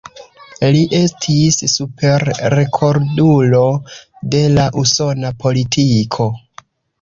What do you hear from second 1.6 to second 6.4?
"Super-rekordulo" de la usona politiko.